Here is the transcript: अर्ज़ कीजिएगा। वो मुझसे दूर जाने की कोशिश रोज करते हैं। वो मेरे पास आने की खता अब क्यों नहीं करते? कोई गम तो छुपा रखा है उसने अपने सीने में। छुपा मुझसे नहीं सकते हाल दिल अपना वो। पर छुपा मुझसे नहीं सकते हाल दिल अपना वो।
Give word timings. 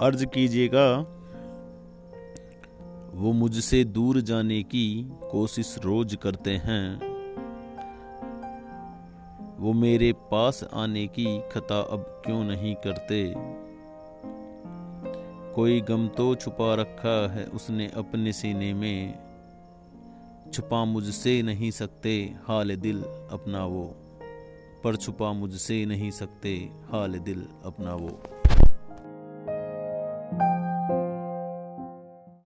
अर्ज़ 0.00 0.24
कीजिएगा। 0.26 1.00
वो 3.14 3.32
मुझसे 3.32 3.84
दूर 3.84 4.20
जाने 4.20 4.62
की 4.62 5.12
कोशिश 5.30 5.78
रोज 5.84 6.18
करते 6.22 6.50
हैं। 6.50 7.14
वो 9.58 9.72
मेरे 9.72 10.12
पास 10.12 10.68
आने 10.74 11.06
की 11.06 11.40
खता 11.52 11.80
अब 11.80 12.22
क्यों 12.26 12.44
नहीं 12.44 12.74
करते? 12.74 13.34
कोई 15.54 15.80
गम 15.80 16.08
तो 16.08 16.34
छुपा 16.34 16.74
रखा 16.74 17.32
है 17.32 17.44
उसने 17.44 17.90
अपने 17.96 18.32
सीने 18.32 18.74
में। 18.74 19.18
छुपा 20.52 20.84
मुझसे 20.84 21.42
नहीं 21.42 21.70
सकते 21.70 22.36
हाल 22.48 22.76
दिल 22.76 23.02
अपना 23.30 23.64
वो। 23.64 23.96
पर 24.84 24.96
छुपा 24.96 25.32
मुझसे 25.32 25.86
नहीं 25.86 26.10
सकते 26.10 26.70
हाल 26.92 27.18
दिल 27.18 27.46
अपना 27.64 27.94
वो। 27.94 28.22